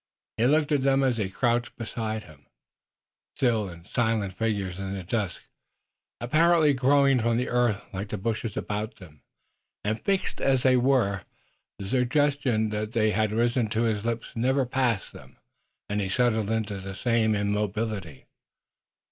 He 0.37 0.47
looked 0.47 0.71
at 0.71 0.81
them 0.81 1.03
as 1.03 1.17
they 1.17 1.29
crouched 1.29 1.75
beside 1.77 2.23
him, 2.23 2.47
still 3.35 3.69
and 3.69 3.85
silent 3.85 4.33
figures 4.33 4.79
in 4.79 4.95
the 4.95 5.03
dusk, 5.03 5.43
apparently 6.19 6.73
growing 6.73 7.19
from 7.19 7.37
the 7.37 7.49
earth 7.49 7.85
like 7.93 8.09
the 8.09 8.17
bushes 8.17 8.57
about 8.57 8.95
them, 8.95 9.21
and 9.83 10.01
fixed 10.01 10.41
as 10.41 10.63
they 10.63 10.75
were. 10.75 11.21
The 11.77 11.87
suggestion 11.87 12.71
to 12.71 12.77
go 12.77 12.81
on 12.81 12.89
that 12.91 13.11
had 13.11 13.31
risen 13.31 13.67
to 13.69 13.83
his 13.83 14.03
lips 14.03 14.29
never 14.35 14.65
passed 14.65 15.13
them 15.13 15.37
and 15.87 16.01
he 16.01 16.09
settled 16.09 16.49
into 16.49 16.79
the 16.79 16.95
same 16.95 17.35
immobility. 17.35 18.25